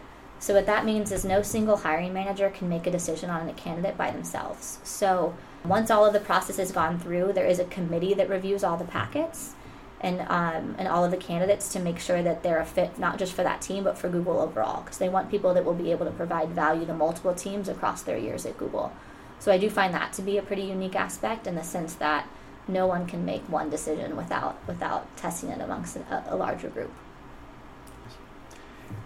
So 0.41 0.55
what 0.55 0.65
that 0.65 0.85
means 0.85 1.11
is 1.11 1.23
no 1.23 1.43
single 1.43 1.77
hiring 1.77 2.13
manager 2.13 2.49
can 2.49 2.67
make 2.67 2.87
a 2.87 2.91
decision 2.91 3.29
on 3.29 3.47
a 3.47 3.53
candidate 3.53 3.95
by 3.95 4.09
themselves. 4.09 4.79
So 4.83 5.35
once 5.63 5.91
all 5.91 6.03
of 6.03 6.13
the 6.13 6.19
process 6.19 6.57
has 6.57 6.71
gone 6.71 6.97
through, 6.97 7.33
there 7.33 7.45
is 7.45 7.59
a 7.59 7.65
committee 7.65 8.15
that 8.15 8.27
reviews 8.27 8.63
all 8.63 8.75
the 8.75 8.83
packets 8.83 9.53
and 10.01 10.21
um, 10.21 10.75
and 10.79 10.87
all 10.87 11.05
of 11.05 11.11
the 11.11 11.17
candidates 11.17 11.69
to 11.73 11.79
make 11.79 11.99
sure 11.99 12.23
that 12.23 12.41
they're 12.41 12.59
a 12.59 12.65
fit 12.65 12.97
not 12.97 13.19
just 13.19 13.33
for 13.33 13.43
that 13.43 13.61
team 13.61 13.83
but 13.83 13.99
for 13.99 14.09
Google 14.09 14.39
overall 14.39 14.81
because 14.81 14.97
they 14.97 15.09
want 15.09 15.29
people 15.29 15.53
that 15.53 15.63
will 15.63 15.75
be 15.75 15.91
able 15.91 16.07
to 16.07 16.11
provide 16.11 16.49
value 16.49 16.87
to 16.87 16.93
multiple 16.95 17.35
teams 17.35 17.69
across 17.69 18.01
their 18.01 18.17
years 18.17 18.43
at 18.47 18.57
Google. 18.57 18.91
So 19.37 19.51
I 19.51 19.59
do 19.59 19.69
find 19.69 19.93
that 19.93 20.11
to 20.13 20.23
be 20.23 20.39
a 20.39 20.41
pretty 20.41 20.63
unique 20.63 20.95
aspect 20.95 21.45
in 21.45 21.53
the 21.53 21.63
sense 21.63 21.93
that 21.95 22.27
no 22.67 22.87
one 22.87 23.05
can 23.05 23.23
make 23.25 23.47
one 23.47 23.69
decision 23.69 24.17
without 24.17 24.57
without 24.65 25.15
testing 25.17 25.49
it 25.49 25.61
amongst 25.61 25.97
a, 25.97 26.23
a 26.29 26.35
larger 26.35 26.69
group. 26.69 26.91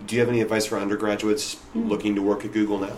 Do 0.06 0.16
you 0.16 0.22
have 0.22 0.30
any 0.30 0.42
advice 0.42 0.66
for 0.66 0.78
undergraduates 0.78 1.56
mm-hmm. 1.56 1.88
looking 1.88 2.16
to 2.16 2.22
work 2.22 2.46
at 2.46 2.54
Google 2.54 2.80
now? 2.80 2.98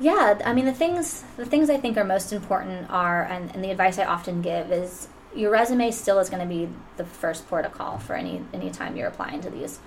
Yeah, 0.00 0.40
I 0.44 0.52
mean 0.52 0.64
the 0.64 0.72
things 0.72 1.24
the 1.36 1.46
things 1.46 1.70
I 1.70 1.76
think 1.76 1.96
are 1.96 2.04
most 2.04 2.32
important 2.32 2.90
are, 2.90 3.22
and, 3.22 3.54
and 3.54 3.62
the 3.62 3.70
advice 3.70 3.98
I 3.98 4.04
often 4.04 4.42
give 4.42 4.72
is 4.72 5.08
your 5.34 5.50
resume 5.50 5.90
still 5.90 6.18
is 6.18 6.28
going 6.28 6.42
to 6.42 6.48
be 6.48 6.68
the 6.96 7.04
first 7.04 7.48
port 7.48 7.64
of 7.64 7.72
call 7.72 7.98
for 7.98 8.14
any 8.14 8.42
any 8.52 8.70
time 8.70 8.96
you're 8.96 9.08
applying 9.08 9.40
to 9.42 9.50
these 9.50 9.78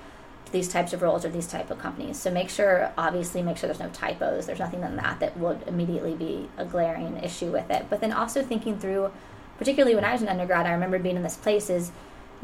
to 0.46 0.52
these 0.52 0.68
types 0.68 0.94
of 0.94 1.02
roles 1.02 1.26
or 1.26 1.30
these 1.30 1.48
type 1.48 1.70
of 1.72 1.80
companies. 1.80 2.18
So 2.18 2.32
make 2.32 2.50
sure, 2.50 2.92
obviously, 2.98 3.42
make 3.42 3.58
sure 3.58 3.68
there's 3.68 3.80
no 3.80 3.90
typos. 3.90 4.46
There's 4.46 4.60
nothing 4.60 4.84
in 4.84 4.96
that 4.98 5.20
that 5.20 5.38
would 5.38 5.64
immediately 5.68 6.14
be 6.14 6.50
a 6.58 6.66
glaring 6.66 7.18
issue 7.18 7.52
with 7.52 7.70
it. 7.70 7.88
But 7.90 8.00
then 8.00 8.14
also 8.14 8.44
thinking 8.44 8.78
through, 8.78 9.12
particularly 9.58 9.96
when 9.96 10.06
I 10.06 10.14
was 10.14 10.22
an 10.22 10.30
undergrad, 10.30 10.66
I 10.68 10.72
remember 10.72 11.00
being 11.00 11.16
in 11.16 11.24
this 11.24 11.36
place 11.36 11.70
is 11.70 11.92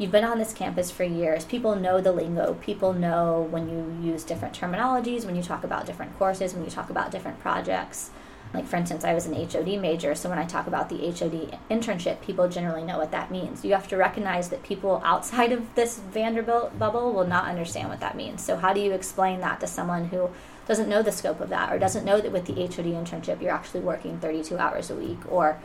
you've 0.02 0.10
been 0.10 0.24
on 0.24 0.38
this 0.38 0.52
campus 0.52 0.90
for 0.90 1.04
years. 1.04 1.44
People 1.44 1.76
know 1.76 2.00
the 2.00 2.12
lingo. 2.12 2.54
People 2.54 2.92
know 2.92 3.46
when 3.50 3.68
you 3.68 4.10
use 4.10 4.24
different 4.24 4.58
terminologies, 4.58 5.24
when 5.24 5.36
you 5.36 5.42
talk 5.42 5.62
about 5.62 5.86
different 5.86 6.18
courses, 6.18 6.52
when 6.52 6.64
you 6.64 6.70
talk 6.70 6.90
about 6.90 7.12
different 7.12 7.38
projects. 7.38 8.10
Like, 8.52 8.66
for 8.66 8.76
instance, 8.76 9.04
I 9.04 9.14
was 9.14 9.24
an 9.24 9.34
HOD 9.34 9.80
major, 9.80 10.14
so 10.14 10.28
when 10.28 10.38
I 10.38 10.44
talk 10.44 10.66
about 10.66 10.90
the 10.90 10.98
HOD 10.98 11.58
internship, 11.70 12.20
people 12.20 12.48
generally 12.48 12.82
know 12.82 12.98
what 12.98 13.12
that 13.12 13.30
means. 13.30 13.64
You 13.64 13.72
have 13.72 13.88
to 13.88 13.96
recognize 13.96 14.50
that 14.50 14.62
people 14.62 15.00
outside 15.04 15.52
of 15.52 15.74
this 15.74 15.98
Vanderbilt 15.98 16.78
bubble 16.78 17.14
will 17.14 17.26
not 17.26 17.48
understand 17.48 17.88
what 17.88 18.00
that 18.00 18.16
means. 18.16 18.44
So, 18.44 18.56
how 18.56 18.74
do 18.74 18.80
you 18.80 18.92
explain 18.92 19.40
that 19.40 19.60
to 19.60 19.66
someone 19.66 20.08
who 20.08 20.28
doesn't 20.66 20.88
know 20.88 21.02
the 21.02 21.12
scope 21.12 21.40
of 21.40 21.48
that 21.48 21.72
or 21.72 21.78
doesn't 21.78 22.04
know 22.04 22.20
that 22.20 22.30
with 22.30 22.44
the 22.44 22.54
HOD 22.54 22.86
internship 22.86 23.40
you're 23.40 23.50
actually 23.50 23.80
working 23.80 24.18
32 24.18 24.58
hours 24.58 24.90
a 24.90 24.94
week 24.94 25.18
or 25.28 25.58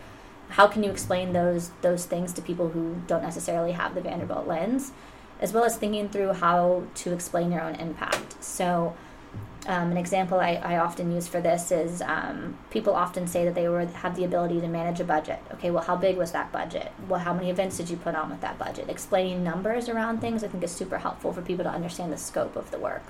how 0.49 0.67
can 0.67 0.83
you 0.83 0.91
explain 0.91 1.33
those 1.33 1.71
those 1.81 2.05
things 2.05 2.33
to 2.33 2.41
people 2.41 2.69
who 2.69 2.95
don't 3.07 3.23
necessarily 3.23 3.73
have 3.73 3.95
the 3.95 4.01
Vanderbilt 4.01 4.47
lens, 4.47 4.91
as 5.39 5.53
well 5.53 5.63
as 5.63 5.77
thinking 5.77 6.09
through 6.09 6.33
how 6.33 6.83
to 6.95 7.13
explain 7.13 7.51
your 7.51 7.61
own 7.61 7.75
impact. 7.75 8.43
So. 8.43 8.95
Um, 9.65 9.91
an 9.91 9.97
example 9.97 10.39
I, 10.39 10.53
I, 10.63 10.77
often 10.77 11.11
use 11.11 11.27
for 11.27 11.41
this 11.41 11.73
is 11.73 12.01
um, 12.01 12.57
people 12.69 12.93
often 12.93 13.27
say 13.27 13.43
that 13.43 13.53
they 13.53 13.67
were 13.67 13.85
have 13.85 14.15
the 14.15 14.23
ability 14.23 14.61
to 14.61 14.67
manage 14.69 15.01
a 15.01 15.03
budget. 15.03 15.39
Okay, 15.55 15.71
well, 15.71 15.83
how 15.83 15.97
big 15.97 16.15
was 16.15 16.31
that 16.31 16.53
budget? 16.53 16.89
Well, 17.09 17.19
how 17.19 17.33
many 17.33 17.49
events 17.49 17.75
did 17.75 17.89
you 17.89 17.97
put 17.97 18.15
on 18.15 18.29
with 18.29 18.39
that 18.39 18.57
budget? 18.57 18.87
Explaining 18.87 19.43
numbers 19.43 19.89
around 19.89 20.21
things 20.21 20.41
I 20.41 20.47
think 20.47 20.63
is 20.63 20.71
super 20.71 20.99
helpful 20.99 21.33
for 21.33 21.41
people 21.41 21.65
to 21.65 21.69
understand 21.69 22.13
the 22.13 22.17
scope 22.17 22.55
of 22.55 22.71
the 22.71 22.79
work. 22.79 23.03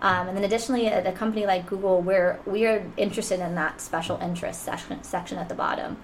Um, 0.00 0.28
and 0.28 0.36
then 0.36 0.44
additionally, 0.44 0.86
at 0.86 1.06
a 1.06 1.12
company 1.12 1.44
like 1.44 1.66
Google, 1.66 2.02
we're 2.02 2.38
we 2.46 2.66
are 2.66 2.84
interested 2.96 3.40
in 3.40 3.54
that 3.54 3.80
special 3.80 4.18
interest 4.18 4.62
section, 4.62 5.02
section 5.02 5.38
at 5.38 5.48
the 5.48 5.54
bottom. 5.54 5.96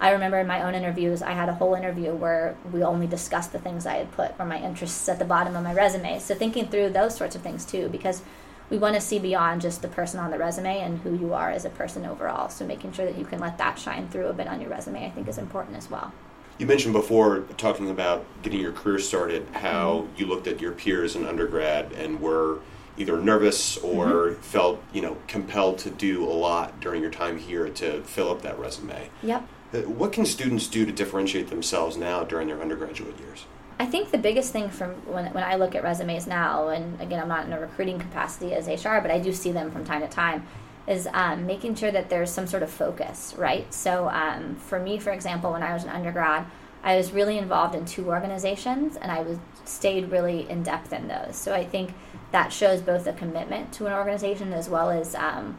I 0.00 0.12
remember 0.12 0.38
in 0.38 0.46
my 0.46 0.62
own 0.62 0.74
interviews, 0.74 1.20
I 1.20 1.32
had 1.32 1.50
a 1.50 1.54
whole 1.54 1.74
interview 1.74 2.14
where 2.14 2.56
we 2.72 2.82
only 2.82 3.06
discussed 3.06 3.52
the 3.52 3.58
things 3.58 3.84
I 3.84 3.96
had 3.96 4.10
put 4.12 4.32
or 4.38 4.46
my 4.46 4.58
interests 4.58 5.06
at 5.10 5.18
the 5.18 5.26
bottom 5.26 5.54
of 5.54 5.62
my 5.62 5.74
resume. 5.74 6.18
So 6.18 6.34
thinking 6.34 6.68
through 6.68 6.90
those 6.90 7.14
sorts 7.14 7.36
of 7.36 7.42
things 7.42 7.66
too, 7.66 7.88
because 7.90 8.22
we 8.70 8.78
want 8.78 8.94
to 8.94 9.00
see 9.00 9.18
beyond 9.18 9.60
just 9.60 9.82
the 9.82 9.88
person 9.88 10.18
on 10.18 10.30
the 10.30 10.38
resume 10.38 10.78
and 10.80 11.00
who 11.00 11.14
you 11.14 11.34
are 11.34 11.50
as 11.50 11.66
a 11.66 11.70
person 11.70 12.06
overall. 12.06 12.48
So 12.48 12.64
making 12.64 12.92
sure 12.92 13.04
that 13.04 13.18
you 13.18 13.26
can 13.26 13.40
let 13.40 13.58
that 13.58 13.78
shine 13.78 14.08
through 14.08 14.28
a 14.28 14.32
bit 14.32 14.46
on 14.46 14.60
your 14.60 14.70
resume, 14.70 15.04
I 15.04 15.10
think, 15.10 15.28
is 15.28 15.36
important 15.36 15.76
as 15.76 15.90
well. 15.90 16.14
You 16.56 16.66
mentioned 16.66 16.94
before 16.94 17.40
talking 17.58 17.90
about 17.90 18.24
getting 18.42 18.60
your 18.60 18.72
career 18.72 18.98
started, 18.98 19.46
how 19.52 20.02
mm-hmm. 20.02 20.16
you 20.16 20.26
looked 20.26 20.46
at 20.46 20.60
your 20.60 20.72
peers 20.72 21.14
in 21.14 21.26
undergrad 21.26 21.92
and 21.92 22.20
were 22.20 22.60
either 22.96 23.18
nervous 23.18 23.76
or 23.78 24.06
mm-hmm. 24.06 24.40
felt 24.42 24.82
you 24.92 25.00
know 25.00 25.16
compelled 25.26 25.78
to 25.78 25.90
do 25.90 26.24
a 26.24 26.32
lot 26.32 26.78
during 26.80 27.00
your 27.00 27.10
time 27.10 27.38
here 27.38 27.68
to 27.68 28.02
fill 28.02 28.30
up 28.30 28.42
that 28.42 28.58
resume. 28.58 29.08
Yep. 29.22 29.46
Uh, 29.72 29.78
what 29.82 30.12
can 30.12 30.26
students 30.26 30.66
do 30.66 30.84
to 30.84 30.92
differentiate 30.92 31.48
themselves 31.48 31.96
now 31.96 32.24
during 32.24 32.48
their 32.48 32.60
undergraduate 32.60 33.18
years? 33.20 33.44
I 33.78 33.86
think 33.86 34.10
the 34.10 34.18
biggest 34.18 34.52
thing 34.52 34.68
from 34.68 34.90
when, 35.06 35.32
when 35.32 35.44
I 35.44 35.54
look 35.54 35.74
at 35.74 35.82
resumes 35.82 36.26
now, 36.26 36.68
and 36.68 37.00
again, 37.00 37.20
I'm 37.20 37.28
not 37.28 37.46
in 37.46 37.52
a 37.52 37.60
recruiting 37.60 37.98
capacity 37.98 38.52
as 38.52 38.66
HR, 38.66 38.98
but 39.00 39.10
I 39.10 39.18
do 39.18 39.32
see 39.32 39.52
them 39.52 39.70
from 39.70 39.84
time 39.84 40.02
to 40.02 40.08
time, 40.08 40.46
is 40.86 41.08
um, 41.14 41.46
making 41.46 41.76
sure 41.76 41.90
that 41.90 42.10
there's 42.10 42.30
some 42.30 42.46
sort 42.46 42.62
of 42.62 42.70
focus, 42.70 43.34
right? 43.38 43.72
So 43.72 44.08
um, 44.08 44.56
for 44.56 44.80
me, 44.80 44.98
for 44.98 45.12
example, 45.12 45.52
when 45.52 45.62
I 45.62 45.72
was 45.72 45.84
an 45.84 45.90
undergrad, 45.90 46.46
I 46.82 46.96
was 46.96 47.12
really 47.12 47.38
involved 47.38 47.74
in 47.74 47.84
two 47.84 48.08
organizations, 48.08 48.96
and 48.96 49.12
I 49.12 49.22
was 49.22 49.38
stayed 49.64 50.10
really 50.10 50.48
in 50.50 50.62
depth 50.62 50.92
in 50.92 51.08
those. 51.08 51.36
So 51.36 51.54
I 51.54 51.64
think 51.64 51.94
that 52.32 52.52
shows 52.52 52.80
both 52.80 53.06
a 53.06 53.12
commitment 53.12 53.72
to 53.74 53.86
an 53.86 53.92
organization 53.92 54.52
as 54.52 54.68
well 54.68 54.90
as 54.90 55.14
um, 55.14 55.56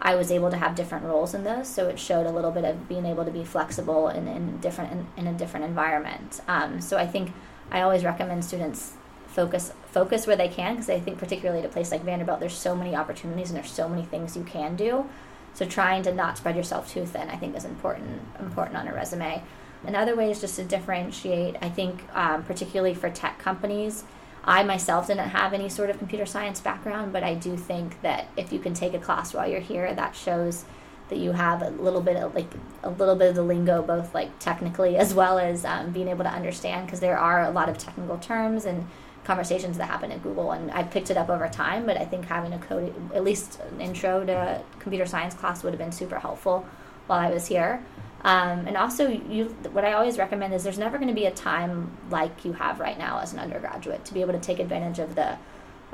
I 0.00 0.16
was 0.16 0.30
able 0.30 0.50
to 0.50 0.56
have 0.56 0.74
different 0.74 1.04
roles 1.04 1.34
in 1.34 1.44
those. 1.44 1.68
So 1.68 1.88
it 1.88 1.98
showed 1.98 2.26
a 2.26 2.30
little 2.30 2.50
bit 2.50 2.64
of 2.64 2.88
being 2.88 3.06
able 3.06 3.24
to 3.24 3.30
be 3.30 3.44
flexible 3.44 4.08
in, 4.08 4.28
in 4.28 4.58
different 4.58 4.92
in, 4.92 5.06
in 5.16 5.34
a 5.34 5.36
different 5.36 5.66
environment. 5.66 6.40
Um, 6.46 6.80
so 6.80 6.98
I 6.98 7.06
think 7.06 7.32
I 7.70 7.80
always 7.80 8.04
recommend 8.04 8.44
students 8.44 8.94
focus 9.26 9.72
focus 9.90 10.26
where 10.26 10.36
they 10.36 10.48
can 10.48 10.74
because 10.74 10.88
I 10.88 11.00
think 11.00 11.18
particularly 11.18 11.60
at 11.60 11.66
a 11.66 11.68
place 11.68 11.90
like 11.90 12.04
Vanderbilt, 12.04 12.40
there's 12.40 12.54
so 12.56 12.76
many 12.76 12.94
opportunities 12.94 13.50
and 13.50 13.56
there's 13.56 13.70
so 13.70 13.88
many 13.88 14.04
things 14.04 14.36
you 14.36 14.44
can 14.44 14.76
do. 14.76 15.06
So 15.54 15.64
trying 15.64 16.02
to 16.02 16.12
not 16.12 16.36
spread 16.36 16.56
yourself 16.56 16.90
too 16.90 17.06
thin, 17.06 17.30
I 17.30 17.36
think, 17.36 17.56
is 17.56 17.64
important 17.64 18.20
important 18.38 18.76
on 18.76 18.88
a 18.88 18.94
resume. 18.94 19.42
Another 19.86 20.16
way 20.16 20.30
is 20.30 20.40
just 20.40 20.56
to 20.56 20.64
differentiate. 20.64 21.56
I 21.60 21.68
think 21.68 22.04
um, 22.14 22.42
particularly 22.44 22.94
for 22.94 23.10
tech 23.10 23.38
companies, 23.38 24.04
I 24.46 24.62
myself 24.62 25.06
didn't 25.06 25.28
have 25.30 25.52
any 25.52 25.68
sort 25.68 25.90
of 25.90 25.98
computer 25.98 26.26
science 26.26 26.60
background, 26.60 27.12
but 27.12 27.22
I 27.22 27.34
do 27.34 27.56
think 27.56 28.00
that 28.02 28.28
if 28.36 28.52
you 28.52 28.58
can 28.58 28.74
take 28.74 28.94
a 28.94 28.98
class 28.98 29.32
while 29.32 29.48
you're 29.48 29.60
here, 29.60 29.94
that 29.94 30.14
shows 30.14 30.64
that 31.08 31.18
you 31.18 31.32
have 31.32 31.62
a 31.62 31.70
little 31.70 32.00
bit 32.00 32.16
of 32.16 32.34
like 32.34 32.50
a 32.82 32.90
little 32.90 33.14
bit 33.14 33.28
of 33.28 33.34
the 33.34 33.42
lingo 33.42 33.82
both 33.82 34.14
like 34.14 34.38
technically 34.38 34.96
as 34.96 35.12
well 35.12 35.38
as 35.38 35.64
um, 35.64 35.90
being 35.90 36.08
able 36.08 36.24
to 36.24 36.30
understand 36.30 36.86
because 36.86 37.00
there 37.00 37.18
are 37.18 37.42
a 37.42 37.50
lot 37.50 37.68
of 37.68 37.76
technical 37.76 38.16
terms 38.18 38.64
and 38.64 38.86
conversations 39.22 39.76
that 39.78 39.86
happen 39.86 40.10
at 40.10 40.22
google 40.22 40.52
and 40.52 40.70
i 40.70 40.82
picked 40.82 41.10
it 41.10 41.16
up 41.16 41.28
over 41.28 41.48
time 41.48 41.84
but 41.86 41.96
i 41.96 42.04
think 42.04 42.24
having 42.24 42.52
a 42.52 42.58
code 42.58 42.94
at 43.14 43.22
least 43.22 43.60
an 43.70 43.80
intro 43.80 44.24
to 44.24 44.62
computer 44.78 45.06
science 45.06 45.34
class 45.34 45.62
would 45.62 45.72
have 45.72 45.78
been 45.78 45.92
super 45.92 46.18
helpful 46.18 46.66
while 47.06 47.20
i 47.20 47.30
was 47.30 47.46
here 47.46 47.84
um, 48.24 48.66
and 48.66 48.76
also 48.76 49.08
you 49.08 49.44
what 49.72 49.84
i 49.84 49.92
always 49.92 50.18
recommend 50.18 50.52
is 50.52 50.62
there's 50.64 50.78
never 50.78 50.98
going 50.98 51.08
to 51.08 51.14
be 51.14 51.26
a 51.26 51.30
time 51.30 51.96
like 52.10 52.44
you 52.44 52.52
have 52.52 52.80
right 52.80 52.98
now 52.98 53.18
as 53.18 53.32
an 53.32 53.38
undergraduate 53.38 54.04
to 54.04 54.14
be 54.14 54.20
able 54.20 54.32
to 54.32 54.40
take 54.40 54.58
advantage 54.58 54.98
of 54.98 55.14
the 55.14 55.36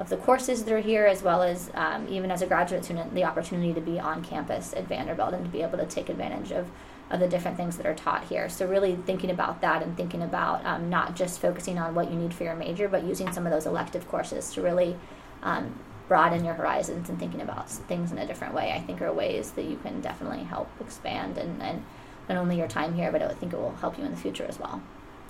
of 0.01 0.09
the 0.09 0.17
courses 0.17 0.65
that 0.65 0.73
are 0.73 0.81
here, 0.81 1.05
as 1.05 1.23
well 1.23 1.43
as 1.43 1.71
um, 1.75 2.09
even 2.09 2.31
as 2.31 2.41
a 2.41 2.47
graduate 2.47 2.85
student, 2.85 3.15
the 3.15 3.25
opportunity 3.25 3.75
to 3.75 3.83
be 3.83 4.01
on 4.01 4.25
campus 4.25 4.73
at 4.73 4.89
Vanderbilt 4.89 5.35
and 5.35 5.45
to 5.45 5.51
be 5.51 5.61
able 5.61 5.77
to 5.77 5.85
take 5.85 6.09
advantage 6.09 6.53
of, 6.53 6.71
of 7.11 7.21
the 7.21 7.29
different 7.29 7.59
things 7.59 7.77
that 7.77 7.85
are 7.85 7.95
taught 7.95 8.25
here. 8.25 8.49
So, 8.49 8.67
really 8.67 8.97
thinking 9.05 9.31
about 9.31 9.61
that 9.61 9.83
and 9.83 9.95
thinking 9.99 10.23
about 10.23 10.65
um, 10.65 10.89
not 10.89 11.15
just 11.15 11.39
focusing 11.39 11.79
on 11.79 11.95
what 11.95 12.11
you 12.11 12.17
need 12.17 12.33
for 12.33 12.45
your 12.45 12.57
major, 12.57 12.89
but 12.89 13.05
using 13.05 13.31
some 13.31 13.47
of 13.47 13.53
those 13.53 13.67
elective 13.67 14.09
courses 14.09 14.55
to 14.55 14.63
really 14.63 14.97
um, 15.43 15.79
broaden 16.09 16.47
your 16.47 16.55
horizons 16.55 17.11
and 17.11 17.19
thinking 17.19 17.43
about 17.43 17.69
things 17.69 18.11
in 18.11 18.17
a 18.17 18.27
different 18.27 18.55
way, 18.55 18.73
I 18.73 18.81
think 18.81 19.03
are 19.03 19.13
ways 19.13 19.51
that 19.53 19.67
you 19.67 19.77
can 19.77 20.01
definitely 20.01 20.45
help 20.45 20.71
expand 20.81 21.37
and, 21.37 21.63
and 21.63 21.85
not 22.31 22.39
only 22.41 22.57
your 22.57 22.69
time 22.69 22.95
here, 22.95 23.11
but 23.13 23.23
I 23.23 23.29
think 23.35 23.53
it 23.53 23.59
will 23.59 23.75
help 23.77 23.99
you 23.99 24.05
in 24.05 24.11
the 24.11 24.17
future 24.17 24.47
as 24.49 24.59
well. 24.59 24.81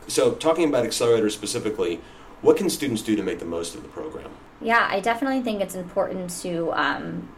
So, 0.06 0.32
talking 0.32 0.68
about 0.68 0.84
accelerators 0.84 1.32
specifically, 1.32 2.00
what 2.42 2.56
can 2.56 2.70
students 2.70 3.02
do 3.02 3.16
to 3.16 3.22
make 3.22 3.38
the 3.38 3.44
most 3.44 3.74
of 3.74 3.82
the 3.82 3.88
program? 3.88 4.30
Yeah, 4.60 4.86
I 4.90 5.00
definitely 5.00 5.42
think 5.42 5.60
it's 5.60 5.74
important 5.74 6.30
to 6.42 6.72
um, 6.72 7.28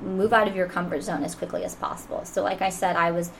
move 0.00 0.32
out 0.32 0.48
of 0.48 0.54
your 0.54 0.66
comfort 0.66 1.02
zone 1.02 1.24
as 1.24 1.34
quickly 1.34 1.64
as 1.64 1.74
possible. 1.74 2.24
So, 2.24 2.42
like 2.42 2.62
I 2.62 2.70
said, 2.70 2.96
I 2.96 3.10
was 3.10 3.30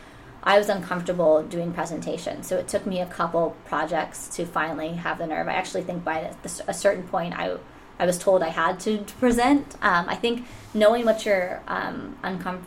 I 0.42 0.58
was 0.58 0.68
uncomfortable 0.68 1.42
doing 1.42 1.72
presentations, 1.72 2.46
so 2.46 2.56
it 2.56 2.68
took 2.68 2.86
me 2.86 3.00
a 3.00 3.06
couple 3.06 3.56
projects 3.64 4.28
to 4.36 4.46
finally 4.46 4.90
have 4.94 5.18
the 5.18 5.26
nerve. 5.26 5.48
I 5.48 5.54
actually 5.54 5.82
think 5.82 6.04
by 6.04 6.32
a 6.66 6.74
certain 6.74 7.02
point, 7.04 7.34
I 7.34 7.56
I 7.98 8.06
was 8.06 8.18
told 8.18 8.42
I 8.42 8.48
had 8.48 8.78
to, 8.80 8.98
present. 9.18 9.74
Um, 9.82 10.08
I 10.08 10.14
think 10.14 10.46
knowing 10.74 11.04
what 11.04 11.24
you're 11.24 11.62
um, 11.66 12.16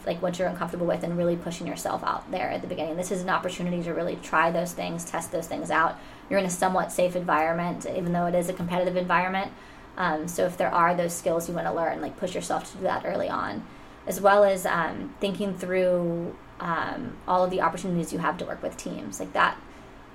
like 0.05 0.21
what 0.21 0.37
you're 0.37 0.47
uncomfortable 0.47 0.85
with 0.85 1.03
and 1.03 1.17
really 1.17 1.35
pushing 1.35 1.67
yourself 1.67 2.03
out 2.03 2.29
there 2.31 2.49
at 2.49 2.61
the 2.61 2.67
beginning. 2.67 2.97
This 2.97 3.11
is 3.11 3.21
an 3.21 3.29
opportunity 3.29 3.81
to 3.83 3.93
really 3.93 4.17
try 4.17 4.51
those 4.51 4.73
things, 4.73 5.05
test 5.05 5.31
those 5.31 5.47
things 5.47 5.71
out. 5.71 5.99
You're 6.29 6.39
in 6.39 6.45
a 6.45 6.49
somewhat 6.49 6.91
safe 6.91 7.15
environment, 7.15 7.85
even 7.85 8.11
though 8.11 8.25
it 8.25 8.35
is 8.35 8.49
a 8.49 8.53
competitive 8.53 8.95
environment. 8.95 9.51
Um, 9.97 10.27
so 10.27 10.45
if 10.45 10.57
there 10.57 10.73
are 10.73 10.95
those 10.95 11.13
skills 11.13 11.47
you 11.47 11.55
want 11.55 11.67
to 11.67 11.73
learn, 11.73 12.01
like 12.01 12.17
push 12.17 12.33
yourself 12.33 12.71
to 12.71 12.77
do 12.77 12.83
that 12.83 13.05
early 13.05 13.29
on, 13.29 13.65
as 14.07 14.19
well 14.19 14.43
as 14.43 14.65
um, 14.65 15.13
thinking 15.19 15.57
through 15.57 16.35
um, 16.59 17.17
all 17.27 17.43
of 17.43 17.51
the 17.51 17.61
opportunities 17.61 18.13
you 18.13 18.19
have 18.19 18.37
to 18.37 18.45
work 18.45 18.63
with 18.63 18.77
teams, 18.77 19.19
like 19.19 19.33
that 19.33 19.57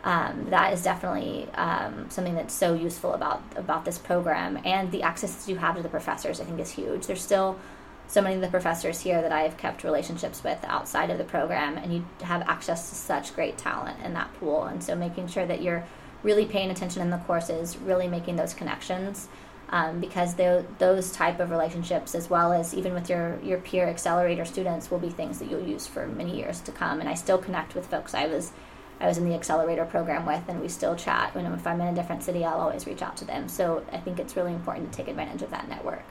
um, 0.07 0.47
that 0.51 0.73
is 0.73 0.85
definitely 0.85 1.49
um, 1.55 2.09
something 2.11 2.37
that's 2.37 2.55
so 2.55 2.75
useful 2.75 3.13
about 3.13 3.43
about 3.57 3.85
this 3.85 3.99
program. 3.99 4.59
And 4.65 4.93
the 4.93 5.03
access 5.03 5.35
that 5.35 5.51
you 5.51 5.59
have 5.59 5.77
to 5.77 5.83
the 5.83 5.89
professors 5.89 6.41
i 6.41 6.45
think 6.45 6.61
is 6.61 6.71
huge. 6.71 7.07
There's 7.07 7.21
still 7.21 7.59
so 8.07 8.23
many 8.23 8.37
of 8.37 8.41
the 8.41 8.49
professors 8.49 9.01
here 9.01 9.21
that 9.21 9.33
i've 9.33 9.57
kept 9.57 9.83
relationships 9.83 10.45
with 10.45 10.65
outside 10.69 11.11
of 11.11 11.19
the 11.19 11.25
program 11.25 11.77
and 11.77 11.93
you 11.93 12.07
have 12.23 12.41
access 12.43 12.89
to 12.89 12.95
such 12.95 13.35
great 13.35 13.59
talent 13.59 13.99
in 14.05 14.15
that 14.15 14.33
pool. 14.35 14.65
And 14.65 14.83
so 14.83 14.95
making 14.95 15.27
sure 15.27 15.45
that 15.45 15.61
you're 15.61 15.85
really 16.23 16.47
paying 16.47 16.71
attention 16.71 17.03
in 17.03 17.11
the 17.11 17.19
courses 17.19 17.77
really 17.77 18.07
making 18.07 18.37
those 18.37 18.55
connections 18.55 19.29
um, 19.71 19.99
because 19.99 20.37
those 20.37 21.11
type 21.11 21.41
of 21.41 21.51
relationships 21.51 22.15
as 22.15 22.31
well 22.31 22.53
as 22.53 22.73
even 22.75 22.95
with 22.95 23.11
your, 23.11 23.41
your 23.43 23.59
peer 23.59 23.89
accelerator 23.89 24.45
students 24.45 24.89
will 24.89 25.01
be 25.01 25.11
things 25.11 25.41
that 25.41 25.51
you'll 25.51 25.67
use 25.67 25.89
for 25.89 26.07
many 26.07 26.37
years 26.37 26.61
to 26.61 26.71
come. 26.71 27.01
And 27.01 27.09
i 27.09 27.15
still 27.15 27.39
connect 27.39 27.75
with 27.75 27.89
folks 27.89 28.15
i 28.15 28.29
was 28.29 28.53
I 29.01 29.07
was 29.07 29.19
in 29.19 29.29
the 29.29 29.35
accelerator 29.35 29.85
program 29.85 30.25
with, 30.25 30.43
and 30.49 30.61
we 30.61 30.69
still 30.69 30.97
chat. 30.97 31.35
When 31.35 31.45
if 31.47 31.67
I'm 31.67 31.81
in 31.81 31.89
a 31.89 31.95
different 31.95 32.23
city, 32.23 32.45
I'll 32.45 32.61
always 32.61 32.87
reach 32.87 33.03
out 33.03 33.17
to 33.19 33.25
them. 33.25 33.49
So 33.49 33.85
I 33.93 33.99
think 33.99 34.19
it's 34.19 34.37
really 34.37 34.53
important 34.53 34.91
to 34.91 34.97
take 34.97 35.09
advantage 35.09 35.43
of 35.43 35.51
that 35.51 35.69
network. 35.69 36.03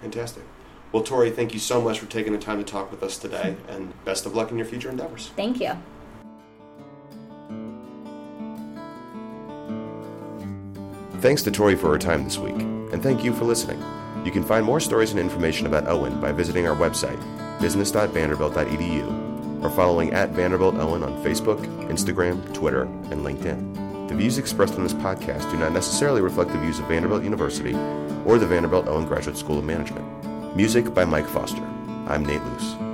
Fantastic. 0.00 0.44
Well, 0.92 1.02
Tori, 1.02 1.30
thank 1.30 1.52
you 1.52 1.60
so 1.60 1.80
much 1.80 2.00
for 2.00 2.06
taking 2.06 2.32
the 2.32 2.38
time 2.38 2.58
to 2.58 2.64
talk 2.64 2.90
with 2.90 3.02
us 3.02 3.18
today, 3.18 3.56
and 3.68 3.92
best 4.04 4.26
of 4.26 4.34
luck 4.34 4.50
in 4.50 4.56
your 4.56 4.66
future 4.66 4.90
endeavors. 4.90 5.30
Thank 5.36 5.60
you. 5.60 5.72
Thanks 11.20 11.42
to 11.42 11.50
Tori 11.50 11.76
for 11.76 11.90
her 11.90 11.98
time 11.98 12.24
this 12.24 12.38
week, 12.38 12.56
and 12.56 13.02
thank 13.02 13.22
you 13.22 13.34
for 13.34 13.44
listening. 13.44 13.78
You 14.24 14.32
can 14.32 14.42
find 14.42 14.64
more 14.64 14.80
stories 14.80 15.10
and 15.10 15.20
information 15.20 15.66
about 15.66 15.86
Owen 15.86 16.18
by 16.18 16.32
visiting 16.32 16.66
our 16.66 16.76
website, 16.76 17.20
business.vanderbilt.edu 17.60 19.29
or 19.62 19.70
following 19.70 20.12
at 20.12 20.30
Vanderbilt 20.30 20.76
Owen 20.76 21.02
on 21.02 21.22
Facebook, 21.22 21.64
Instagram, 21.88 22.52
Twitter, 22.54 22.82
and 22.82 23.24
LinkedIn. 23.24 24.08
The 24.08 24.16
views 24.16 24.38
expressed 24.38 24.74
on 24.74 24.82
this 24.82 24.94
podcast 24.94 25.50
do 25.50 25.56
not 25.56 25.72
necessarily 25.72 26.20
reflect 26.20 26.50
the 26.50 26.58
views 26.58 26.78
of 26.78 26.86
Vanderbilt 26.86 27.22
University 27.22 27.74
or 28.24 28.38
the 28.38 28.46
Vanderbilt 28.46 28.88
Owen 28.88 29.06
Graduate 29.06 29.36
School 29.36 29.58
of 29.58 29.64
Management. 29.64 30.56
Music 30.56 30.92
by 30.92 31.04
Mike 31.04 31.28
Foster. 31.28 31.62
I'm 32.08 32.24
Nate 32.24 32.42
Luce. 32.42 32.89